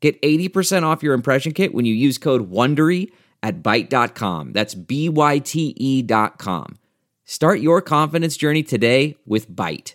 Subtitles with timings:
[0.00, 3.10] Get 80% off your impression kit when you use code WONDERY
[3.42, 4.52] at Byte.com.
[4.52, 6.78] That's B-Y-T-E dot com.
[7.24, 9.94] Start your confidence journey today with Byte.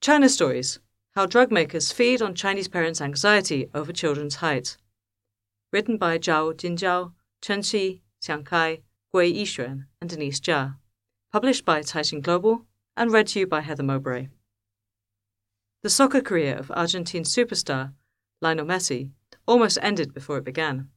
[0.00, 0.80] China Stories
[1.14, 4.76] How Drug Makers Feed on Chinese Parents' Anxiety Over Children's Height.
[5.72, 8.80] Written by Zhao Jinjiao, Chen Xi, Xiang Kai,
[9.12, 10.76] Gui Yixuan, and Denise Jia.
[11.32, 12.66] Published by Caixin Global
[12.96, 14.28] and read to you by Heather Mowbray.
[15.82, 17.92] The soccer career of Argentine superstar
[18.40, 19.10] Lionel Messi
[19.46, 20.88] almost ended before it began.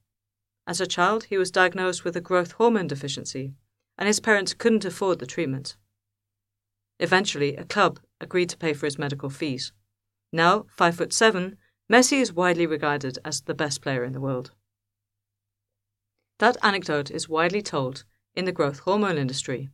[0.65, 3.53] As a child, he was diagnosed with a growth hormone deficiency,
[3.97, 5.75] and his parents couldn't afford the treatment.
[6.99, 9.73] Eventually, a club agreed to pay for his medical fees.
[10.31, 11.57] Now, five foot seven,
[11.91, 14.51] Messi is widely regarded as the best player in the world.
[16.39, 19.69] That anecdote is widely told in the growth hormone industry.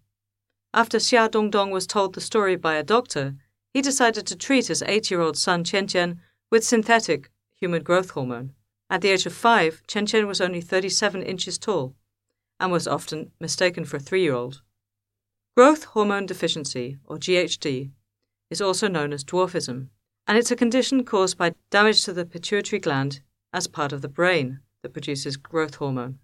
[0.73, 3.35] After Xia Dongdong was told the story by a doctor,
[3.73, 6.17] he decided to treat his eight year old son Qian Qian
[6.51, 7.29] with synthetic
[7.59, 8.53] human growth hormone.
[8.89, 11.95] At the age of five, Chen Chen was only 37 inches tall
[12.59, 14.61] and was often mistaken for a three year old.
[15.55, 17.91] Growth hormone deficiency, or GHD,
[18.49, 19.89] is also known as dwarfism,
[20.25, 23.21] and it's a condition caused by damage to the pituitary gland
[23.53, 26.19] as part of the brain that produces growth hormone.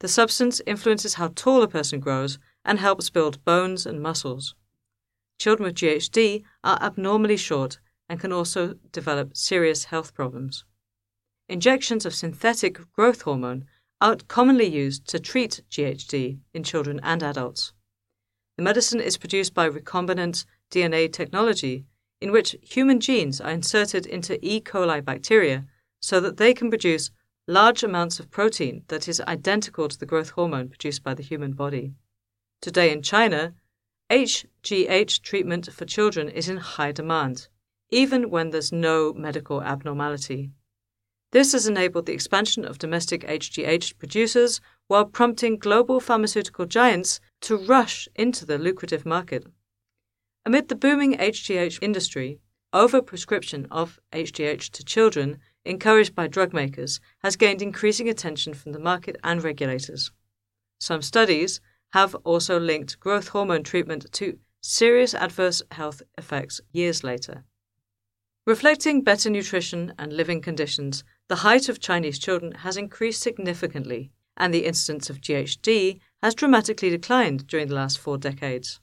[0.00, 4.54] The substance influences how tall a person grows and helps build bones and muscles.
[5.38, 10.64] Children with GHD are abnormally short and can also develop serious health problems.
[11.48, 13.66] Injections of synthetic growth hormone
[14.00, 17.72] are commonly used to treat GHD in children and adults.
[18.56, 21.84] The medicine is produced by recombinant DNA technology,
[22.20, 24.60] in which human genes are inserted into E.
[24.60, 25.66] coli bacteria
[26.00, 27.10] so that they can produce
[27.46, 31.52] large amounts of protein that is identical to the growth hormone produced by the human
[31.52, 31.92] body.
[32.60, 33.54] Today in China,
[34.10, 37.48] HGH treatment for children is in high demand,
[37.90, 40.50] even when there's no medical abnormality.
[41.32, 47.56] This has enabled the expansion of domestic HGH producers while prompting global pharmaceutical giants to
[47.56, 49.46] rush into the lucrative market.
[50.44, 52.38] Amid the booming HGH industry,
[52.72, 58.78] overprescription of HGH to children, encouraged by drug makers, has gained increasing attention from the
[58.78, 60.12] market and regulators.
[60.78, 61.60] Some studies
[61.90, 67.44] have also linked growth hormone treatment to serious adverse health effects years later.
[68.46, 74.54] Reflecting better nutrition and living conditions, the height of Chinese children has increased significantly, and
[74.54, 78.78] the incidence of GHD has dramatically declined during the last four decades.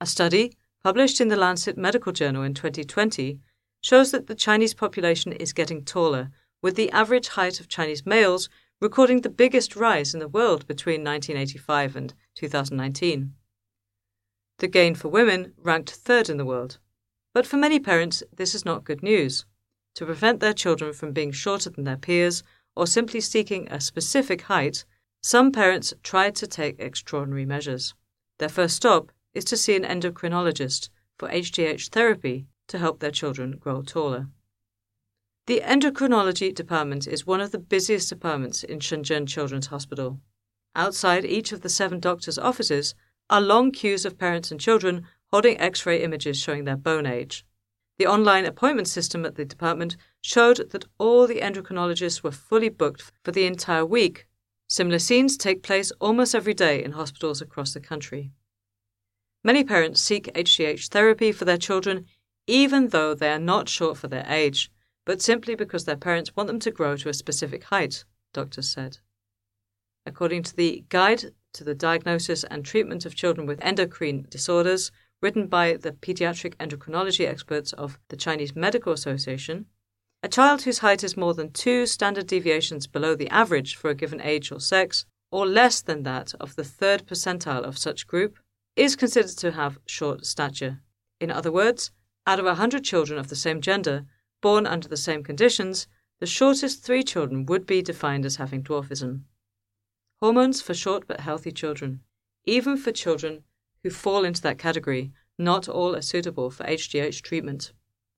[0.00, 3.38] A study, published in the Lancet Medical Journal in 2020,
[3.80, 8.48] shows that the Chinese population is getting taller, with the average height of Chinese males
[8.80, 13.32] recording the biggest rise in the world between 1985 and 2019.
[14.58, 16.78] The gain for women ranked third in the world.
[17.38, 19.46] But for many parents, this is not good news.
[19.94, 22.42] To prevent their children from being shorter than their peers
[22.74, 24.84] or simply seeking a specific height,
[25.22, 27.94] some parents tried to take extraordinary measures.
[28.38, 33.52] Their first stop is to see an endocrinologist for HGH therapy to help their children
[33.52, 34.26] grow taller.
[35.46, 40.18] The endocrinology department is one of the busiest departments in Shenzhen Children's Hospital.
[40.74, 42.96] Outside each of the seven doctors' offices
[43.30, 47.44] are long queues of parents and children holding x ray images showing their bone age.
[47.98, 53.10] The online appointment system at the department showed that all the endocrinologists were fully booked
[53.22, 54.26] for the entire week.
[54.68, 58.30] Similar scenes take place almost every day in hospitals across the country.
[59.42, 62.06] Many parents seek HGH therapy for their children
[62.48, 64.72] even though they are not short for their age,
[65.04, 68.98] but simply because their parents want them to grow to a specific height, doctors said.
[70.06, 74.90] According to the Guide to the Diagnosis and Treatment of Children with Endocrine Disorders,
[75.20, 79.66] written by the pediatric endocrinology experts of the Chinese Medical Association,
[80.22, 83.94] a child whose height is more than two standard deviations below the average for a
[83.94, 88.38] given age or sex, or less than that of the third percentile of such group,
[88.76, 90.80] is considered to have short stature.
[91.20, 91.90] In other words,
[92.26, 94.06] out of 100 children of the same gender,
[94.40, 95.88] born under the same conditions,
[96.20, 99.22] the shortest three children would be defined as having dwarfism.
[100.20, 102.00] Hormones for short but healthy children.
[102.44, 103.44] Even for children
[103.82, 107.72] who fall into that category, not all are suitable for HGH treatment.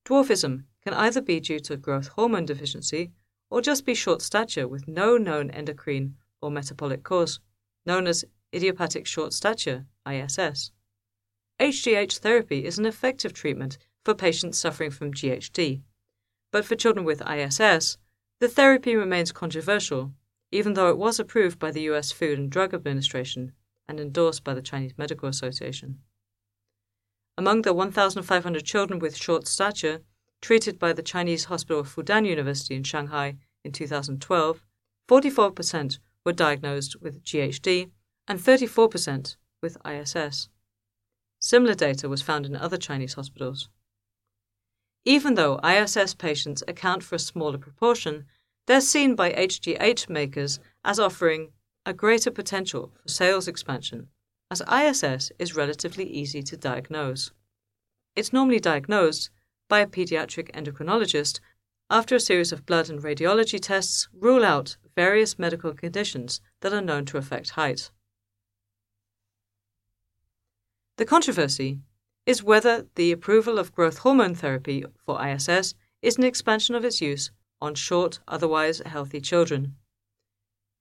[0.04, 3.12] Dwarfism can either be due to growth hormone deficiency
[3.50, 7.40] or just be short stature with no known endocrine or metabolic cause,
[7.84, 8.24] known as
[8.54, 10.72] idiopathic short stature, ISS.
[11.60, 15.82] HGH therapy is an effective treatment for patients suffering from GHD,
[16.50, 17.98] but for children with ISS,
[18.38, 20.12] the therapy remains controversial,
[20.50, 23.52] even though it was approved by the US Food and Drug Administration
[23.90, 25.98] and endorsed by the Chinese Medical Association.
[27.36, 30.00] Among the 1,500 children with short stature
[30.40, 34.62] treated by the Children's hospital of Fudan University in Shanghai in 2012,
[35.08, 37.90] 44% were diagnosed with GHD
[38.28, 40.48] and 34% with ISS.
[41.40, 43.68] Similar data was found in other Chinese hospitals.
[45.04, 48.26] Even though ISS patients account for a smaller proportion,
[48.66, 51.52] they're seen by HGH makers as offering
[51.86, 54.08] a greater potential for sales expansion,
[54.50, 57.32] as ISS is relatively easy to diagnose.
[58.14, 59.30] It's normally diagnosed
[59.68, 61.40] by a pediatric endocrinologist
[61.88, 66.82] after a series of blood and radiology tests rule out various medical conditions that are
[66.82, 67.90] known to affect height.
[70.98, 71.78] The controversy
[72.26, 77.00] is whether the approval of growth hormone therapy for ISS is an expansion of its
[77.00, 77.30] use
[77.60, 79.76] on short, otherwise healthy children.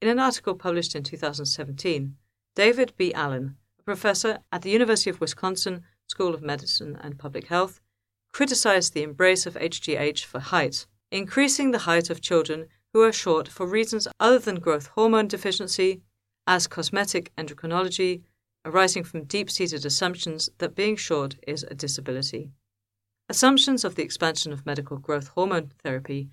[0.02, 2.16] In an article published in 2017,
[2.56, 3.14] David B.
[3.14, 7.82] Allen, a professor at the University of Wisconsin School of Medicine and Public Health,
[8.32, 13.50] criticized the embrace of HGH for height, increasing the height of children who are short
[13.50, 16.02] for reasons other than growth hormone deficiency,
[16.48, 18.24] as cosmetic endocrinology,
[18.64, 22.52] arising from deep seated assumptions that being short is a disability.
[23.28, 26.30] Assumptions of the expansion of medical growth hormone therapy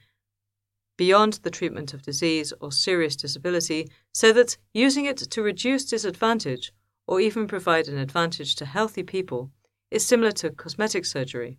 [0.96, 6.72] beyond the treatment of disease or serious disability so that using it to reduce disadvantage
[7.06, 9.50] or even provide an advantage to healthy people
[9.90, 11.58] is similar to cosmetic surgery.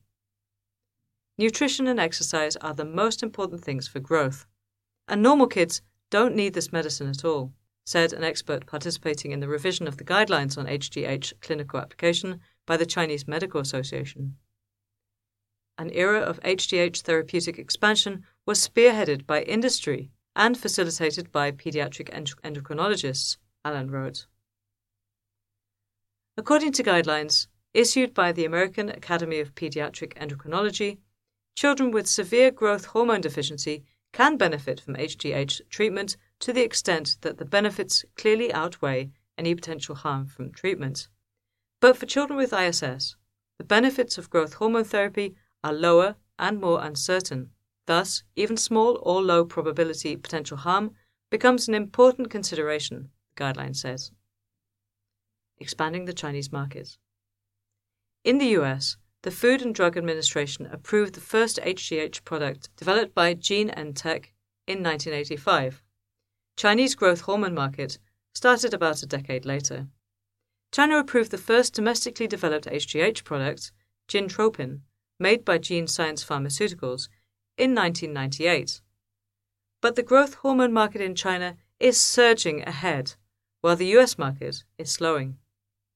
[1.37, 4.45] Nutrition and exercise are the most important things for growth.
[5.07, 7.53] And normal kids don't need this medicine at all,
[7.85, 12.75] said an expert participating in the revision of the guidelines on HGH clinical application by
[12.75, 14.35] the Chinese Medical Association.
[15.77, 22.09] An era of HGH therapeutic expansion was spearheaded by industry and facilitated by pediatric
[22.43, 24.25] endocrinologists, Allen wrote.
[26.37, 30.97] According to guidelines issued by the American Academy of Pediatric Endocrinology,
[31.55, 33.83] children with severe growth hormone deficiency
[34.13, 39.95] can benefit from HGH treatment to the extent that the benefits clearly outweigh any potential
[39.95, 41.09] harm from treatment.
[41.81, 43.15] But for children with ISS,
[43.57, 47.51] the benefits of growth hormone therapy are lower and more uncertain.
[47.87, 50.91] Thus, even small or low probability potential harm
[51.31, 54.11] becomes an important consideration, the guideline says.
[55.57, 56.97] Expanding the Chinese market.
[58.23, 63.33] In the US, the Food and Drug Administration approved the first HGH product developed by
[63.33, 64.31] Genentech
[64.67, 65.81] in 1985.
[66.57, 67.99] Chinese growth hormone market
[68.35, 69.87] started about a decade later.
[70.71, 73.71] China approved the first domestically developed HGH product,
[74.09, 74.81] Jintropin,
[75.19, 77.07] made by Gene Science Pharmaceuticals,
[77.57, 78.81] in 1998.
[79.81, 83.15] But the growth hormone market in China is surging ahead,
[83.61, 85.37] while the US market is slowing.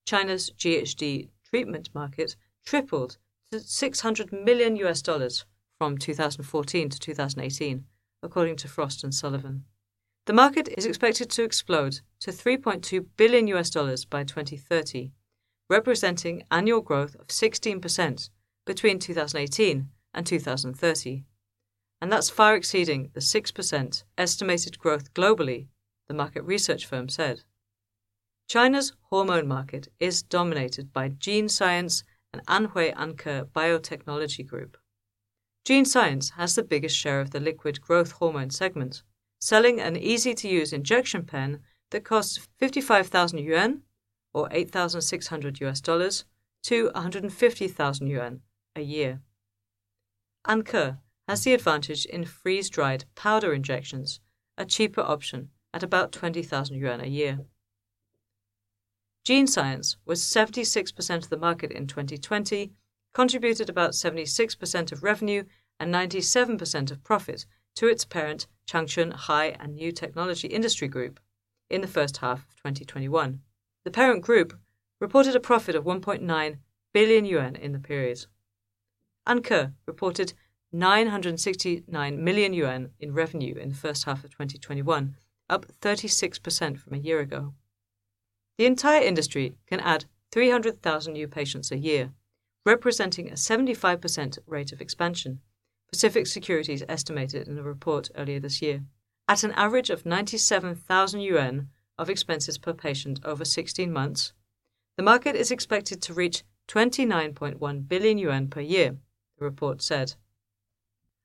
[0.05, 2.35] China's GHD treatment market
[2.65, 3.17] tripled
[3.51, 5.45] to 600 million US dollars
[5.77, 7.85] from 2014 to 2018,
[8.23, 9.65] according to Frost and Sullivan.
[10.25, 15.11] The market is expected to explode to 3.2 billion US dollars by 2030,
[15.69, 18.30] representing annual growth of 16%
[18.65, 21.25] between 2018 and 2030
[22.01, 25.67] and that's far exceeding the 6% estimated growth globally,
[26.07, 27.43] the market research firm said.
[28.49, 32.03] China's hormone market is dominated by Gene Science
[32.33, 34.77] and Anhui Anke Biotechnology Group.
[35.63, 39.03] Gene Science has the biggest share of the liquid growth hormone segment,
[39.39, 41.59] selling an easy to use injection pen
[41.91, 43.83] that costs 55,000 yuan
[44.33, 46.25] or 8,600 US dollars
[46.63, 48.41] to 150,000 yuan
[48.75, 49.21] a year.
[50.47, 50.97] Anke
[51.31, 54.19] has the advantage in freeze dried powder injections,
[54.57, 57.40] a cheaper option at about 20,000 yuan a year.
[59.23, 62.73] Gene science was 76% of the market in 2020,
[63.14, 65.44] contributed about 76% of revenue
[65.80, 67.45] and 97% of profit
[67.76, 71.18] to its parent Changchun High and New Technology Industry Group
[71.69, 73.40] in the first half of 2021.
[73.85, 74.59] The parent group
[75.00, 76.57] reported a profit of 1.9
[76.92, 78.26] billion yuan in the period.
[79.26, 80.33] Anke reported
[80.71, 85.16] 969 million yuan in revenue in the first half of 2021,
[85.49, 87.54] up 36% from a year ago.
[88.57, 92.11] The entire industry can add 300,000 new patients a year,
[92.66, 95.42] representing a 75% rate of expansion,
[95.92, 98.83] Pacific Securities estimated in a report earlier this year,
[99.28, 104.31] at an average of 97,000 yuan of expenses per patient over 16 months.
[104.95, 108.97] The market is expected to reach 29.1 billion yuan per year,
[109.37, 110.16] the report said.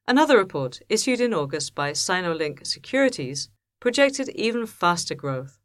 [0.08, 3.48] Another report, issued in August by Sinolink Securities,
[3.80, 5.58] projected even faster growth.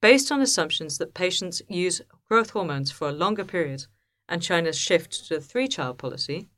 [0.00, 3.86] Based on assumptions that patients use growth hormones for a longer period
[4.28, 6.48] and China's shift to the three child policy,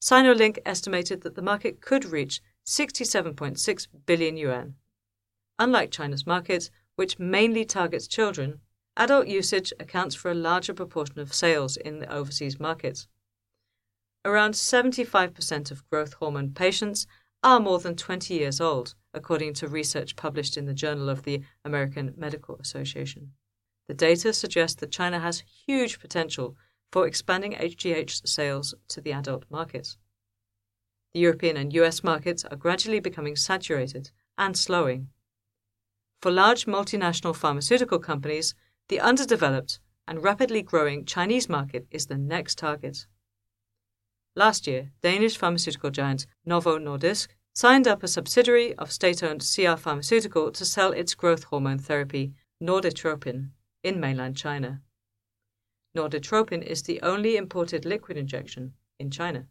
[0.00, 4.74] Sinolink estimated that the market could reach 67.6 billion yuan.
[5.58, 8.60] Unlike China's market, which mainly targets children,
[8.96, 13.08] adult usage accounts for a larger proportion of sales in the overseas markets.
[14.26, 17.06] Around 75% of growth hormone patients
[17.44, 21.42] are more than 20 years old, according to research published in the Journal of the
[21.64, 23.34] American Medical Association.
[23.86, 26.56] The data suggests that China has huge potential
[26.90, 29.96] for expanding HGH sales to the adult market.
[31.14, 35.06] The European and US markets are gradually becoming saturated and slowing.
[36.20, 38.56] For large multinational pharmaceutical companies,
[38.88, 39.78] the underdeveloped
[40.08, 43.06] and rapidly growing Chinese market is the next target.
[44.38, 49.76] Last year, Danish pharmaceutical giant Novo Nordisk signed up a subsidiary of state owned CR
[49.76, 53.52] Pharmaceutical to sell its growth hormone therapy, Norditropin,
[53.82, 54.82] in mainland China.
[55.96, 59.46] Norditropin is the only imported liquid injection in China.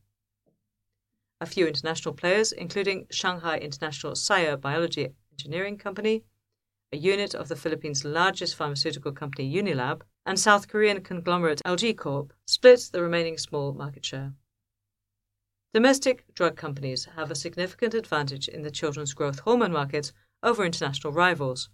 [1.41, 6.25] A few international players, including Shanghai International Shire Biology Engineering Company,
[6.93, 12.33] a unit of the Philippines' largest pharmaceutical company Unilab, and South Korean conglomerate LG Corp,
[12.45, 14.33] split the remaining small market share.
[15.75, 21.11] Domestic drug companies have a significant advantage in the children's growth hormone market over international
[21.11, 21.67] rivals,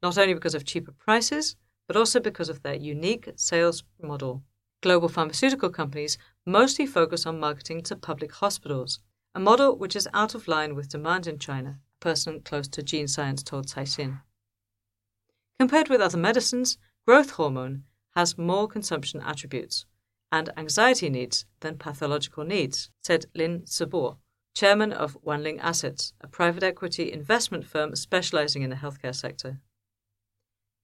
[0.00, 1.56] not only because of cheaper prices,
[1.88, 4.44] but also because of their unique sales model.
[4.80, 9.00] Global pharmaceutical companies mostly focus on marketing to public hospitals,
[9.34, 12.80] a model which is out of line with demand in China, a person close to
[12.84, 14.20] gene science told Caixin.
[15.58, 17.82] Compared with other medicines, growth hormone
[18.14, 19.84] has more consumption attributes,
[20.30, 24.18] and anxiety needs than pathological needs, said Lin Zibo,
[24.54, 29.60] chairman of Wanling Assets, a private equity investment firm specializing in the healthcare sector.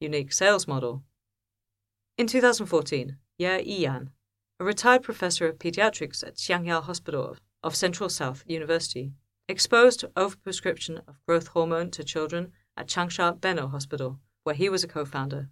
[0.00, 1.02] Unique sales model.
[2.16, 4.08] In 2014, Ye Yiyan,
[4.60, 9.12] a retired professor of pediatrics at Xiangya Hospital of Central South University,
[9.48, 14.88] exposed overprescription of growth hormone to children at Changsha Benno Hospital, where he was a
[14.88, 15.50] co founder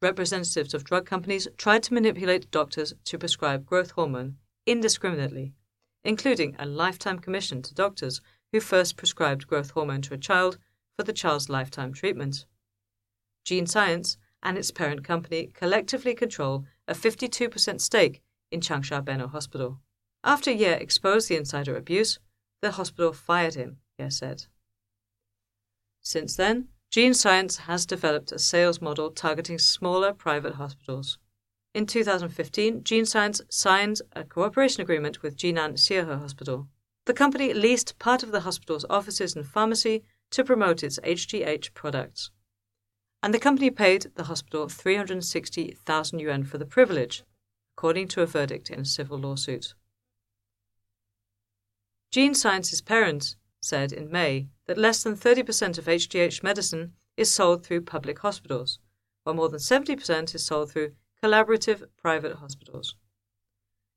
[0.00, 4.36] representatives of drug companies tried to manipulate doctors to prescribe growth hormone
[4.66, 5.54] indiscriminately,
[6.04, 8.20] including a lifetime commission to doctors
[8.52, 10.58] who first prescribed growth hormone to a child
[10.96, 12.44] for the child's lifetime treatment.
[13.44, 19.80] Gene Science and its parent company collectively control a 52% stake in Changsha Benno Hospital.
[20.22, 22.18] After Ye exposed the insider abuse,
[22.60, 24.46] the hospital fired him, Ye said.
[26.00, 31.18] Since then, Gene Science has developed a sales model targeting smaller private hospitals.
[31.74, 36.66] In 2015, Gene Science signed a cooperation agreement with Jinan Xihe Hospital.
[37.04, 42.30] The company leased part of the hospital's offices and pharmacy to promote its HGH products.
[43.22, 47.22] And the company paid the hospital 360,000 yuan for the privilege,
[47.76, 49.74] according to a verdict in a civil lawsuit.
[52.10, 53.36] Gene Science's parents
[53.68, 58.78] said in May that less than 30% of HGH medicine is sold through public hospitals,
[59.22, 62.96] while more than 70% is sold through collaborative private hospitals.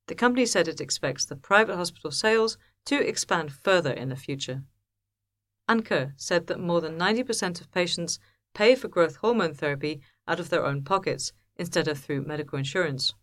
[0.07, 4.63] The company said it expects the private hospital sales to expand further in the future.
[5.69, 8.19] Anke said that more than 90% of patients
[8.53, 13.13] pay for growth hormone therapy out of their own pockets instead of through medical insurance.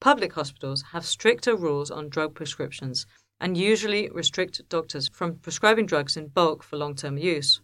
[0.00, 3.06] Public hospitals have stricter rules on drug prescriptions
[3.40, 7.60] and usually restrict doctors from prescribing drugs in bulk for long term use.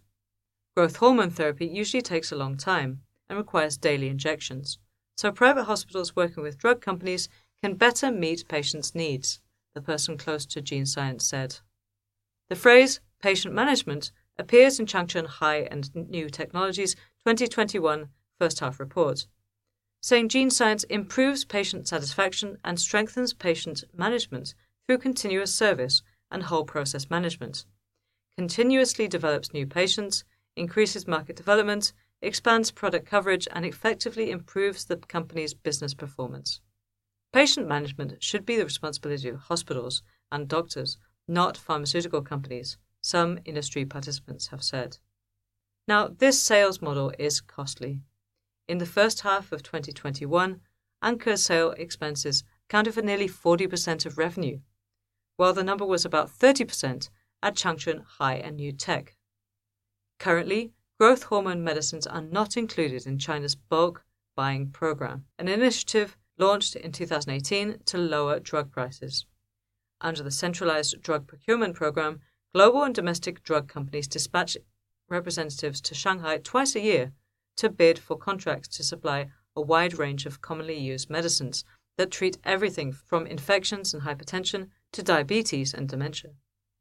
[0.76, 4.78] Growth hormone therapy usually takes a long time and requires daily injections,
[5.16, 7.28] so private hospitals working with drug companies
[7.62, 9.40] can better meet patients' needs,
[9.74, 11.60] the person close to Gene Science said.
[12.48, 19.26] The phrase patient management appears in Changchun High and New Technologies 2021 first half report,
[20.00, 24.54] saying Gene Science improves patient satisfaction and strengthens patient management
[24.86, 27.64] through continuous service and whole process management,
[28.36, 30.24] continuously develops new patients,
[30.56, 36.60] increases market development, expands product coverage, and effectively improves the company's business performance.
[37.32, 43.84] Patient management should be the responsibility of hospitals and doctors, not pharmaceutical companies, some industry
[43.84, 44.98] participants have said.
[45.88, 48.00] Now, this sales model is costly.
[48.68, 50.60] In the first half of 2021,
[51.02, 54.60] Anke sale expenses accounted for nearly 40% of revenue,
[55.36, 57.08] while the number was about 30%
[57.42, 59.16] at Changchun High and New Tech.
[60.18, 64.04] Currently, growth hormone medicines are not included in China's bulk
[64.36, 69.26] buying program, an initiative launched in 2018 to lower drug prices.
[70.00, 72.20] Under the centralized drug procurement program,
[72.54, 74.56] global and domestic drug companies dispatch
[75.08, 77.12] representatives to Shanghai twice a year
[77.56, 81.64] to bid for contracts to supply a wide range of commonly used medicines
[81.98, 86.32] that treat everything from infections and hypertension to diabetes and dementia.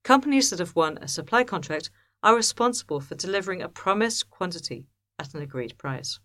[0.03, 1.89] Companies that have won a supply contract
[2.23, 4.85] are responsible for delivering a promised quantity
[5.17, 6.19] at an agreed price.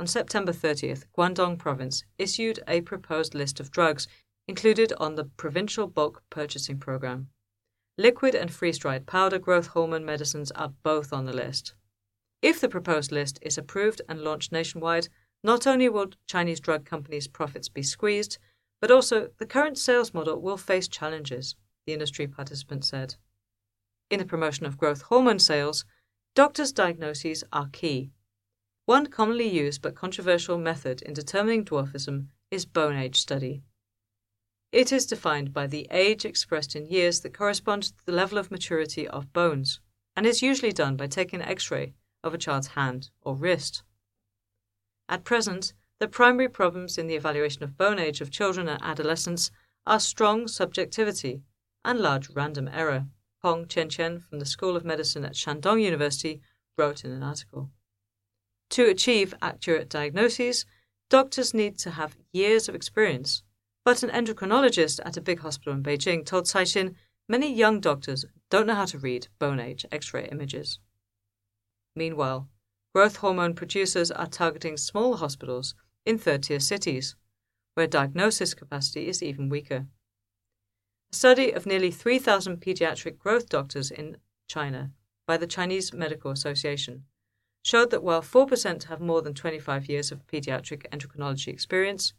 [0.00, 4.08] On September 30th, Guangdong Province issued a proposed list of drugs
[4.48, 7.28] included on the Provincial Bulk Purchasing Program.
[7.98, 11.74] Liquid and freeze dried powder growth hormone medicines are both on the list.
[12.40, 15.08] If the proposed list is approved and launched nationwide,
[15.44, 18.38] not only will Chinese drug companies' profits be squeezed,
[18.82, 21.54] but also the current sales model will face challenges,
[21.86, 23.14] the industry participant said.
[24.10, 25.84] In the promotion of growth hormone sales,
[26.34, 28.10] doctors' diagnoses are key.
[28.84, 33.62] One commonly used but controversial method in determining dwarfism is bone age study.
[34.72, 38.50] It is defined by the age expressed in years that corresponds to the level of
[38.50, 39.78] maturity of bones,
[40.16, 43.84] and is usually done by taking an x ray of a child's hand or wrist.
[45.08, 49.52] At present, the primary problems in the evaluation of bone age of children and adolescents
[49.86, 51.42] are strong subjectivity
[51.84, 53.06] and large random error.
[53.42, 56.40] Hong Qianqian from the School of Medicine at Shandong University
[56.76, 57.70] wrote in an article.
[58.70, 60.66] To achieve accurate diagnoses,
[61.08, 63.44] doctors need to have years of experience.
[63.84, 66.96] But an endocrinologist at a big hospital in Beijing told Caixin
[67.28, 70.80] many young doctors don't know how to read bone age x ray images.
[71.94, 72.48] Meanwhile,
[72.92, 77.16] growth hormone producers are targeting small hospitals in third tier cities,
[77.74, 79.86] where diagnosis capacity is even weaker.
[81.12, 84.16] A study of nearly 3,000 pediatric growth doctors in
[84.48, 84.92] China
[85.26, 87.04] by the Chinese Medical Association
[87.64, 92.12] showed that while 4% have more than 25 years of pediatric endocrinology experience,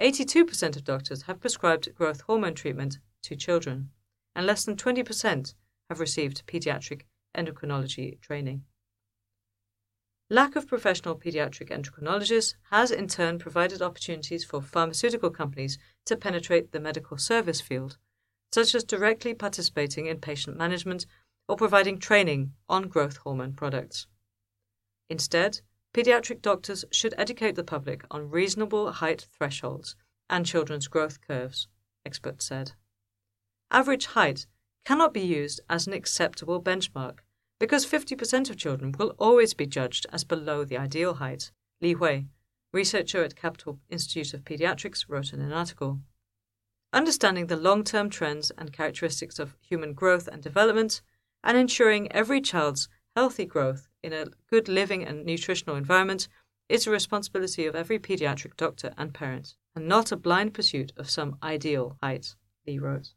[0.00, 3.90] 82% of doctors have prescribed growth hormone treatment to children,
[4.34, 5.54] and less than 20%
[5.88, 7.02] have received pediatric
[7.36, 8.62] endocrinology training.
[10.28, 16.72] Lack of professional pediatric endocrinologists has in turn provided opportunities for pharmaceutical companies to penetrate
[16.72, 17.96] the medical service field,
[18.52, 21.06] such as directly participating in patient management
[21.48, 24.08] or providing training on growth hormone products.
[25.08, 25.60] Instead,
[25.94, 29.94] pediatric doctors should educate the public on reasonable height thresholds
[30.28, 31.68] and children's growth curves,
[32.04, 32.72] experts said.
[33.70, 34.46] Average height
[34.84, 37.18] cannot be used as an acceptable benchmark
[37.58, 41.52] because 50% of children will always be judged as below the ideal height.
[41.80, 42.24] Li Hui,
[42.72, 46.00] researcher at Capital Institute of Pediatrics, wrote in an article.
[46.92, 51.02] Understanding the long term trends and characteristics of human growth and development,
[51.42, 56.28] and ensuring every child's healthy growth in a good living and nutritional environment
[56.68, 61.08] is a responsibility of every pediatric doctor and parent, and not a blind pursuit of
[61.08, 62.34] some ideal height,
[62.66, 63.14] Li wrote.